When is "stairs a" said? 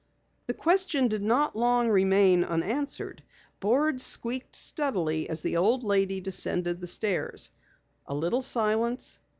6.87-8.15